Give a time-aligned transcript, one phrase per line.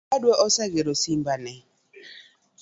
[0.13, 1.55] Owadwa osegero simba ne